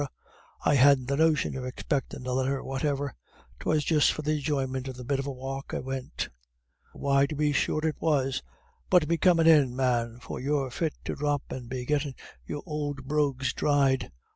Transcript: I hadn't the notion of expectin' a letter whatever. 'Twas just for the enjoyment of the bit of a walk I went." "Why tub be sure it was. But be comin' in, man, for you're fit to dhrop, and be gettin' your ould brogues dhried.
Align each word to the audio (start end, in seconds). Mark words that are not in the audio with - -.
I 0.65 0.73
hadn't 0.73 1.05
the 1.05 1.15
notion 1.15 1.55
of 1.55 1.63
expectin' 1.63 2.25
a 2.25 2.31
letter 2.33 2.63
whatever. 2.63 3.13
'Twas 3.59 3.83
just 3.85 4.11
for 4.11 4.23
the 4.23 4.31
enjoyment 4.37 4.87
of 4.87 4.95
the 4.97 5.03
bit 5.03 5.19
of 5.19 5.27
a 5.27 5.31
walk 5.31 5.75
I 5.75 5.79
went." 5.79 6.29
"Why 6.91 7.27
tub 7.27 7.37
be 7.37 7.51
sure 7.51 7.85
it 7.85 7.97
was. 8.01 8.41
But 8.89 9.07
be 9.07 9.19
comin' 9.19 9.45
in, 9.45 9.75
man, 9.75 10.17
for 10.19 10.39
you're 10.39 10.71
fit 10.71 10.95
to 11.05 11.13
dhrop, 11.13 11.43
and 11.51 11.69
be 11.69 11.85
gettin' 11.85 12.15
your 12.47 12.63
ould 12.67 13.07
brogues 13.07 13.53
dhried. 13.53 14.09